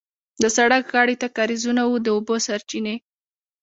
[0.41, 2.95] د سړک غاړې ته کارېزونه وو د اوبو سرچینې.